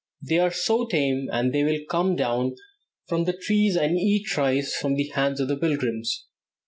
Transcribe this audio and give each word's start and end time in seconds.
They 0.19 0.39
are 0.39 0.49
so 0.51 0.87
tame 0.87 1.27
that 1.27 1.51
they 1.51 1.63
will 1.63 1.77
come 1.87 2.15
down 2.15 2.55
from 3.07 3.25
the 3.25 3.37
trees 3.37 3.75
and 3.75 3.99
eat 3.99 4.35
rice 4.35 4.75
from 4.75 4.95
the 4.95 5.09
hands 5.09 5.39
of 5.39 5.47
the 5.47 5.57
pilgrims. 5.57 6.25